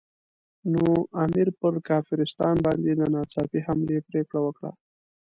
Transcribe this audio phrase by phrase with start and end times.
[0.71, 0.85] نو
[1.23, 4.71] امیر پر کافرستان باندې د ناڅاپي حملې پرېکړه وکړه.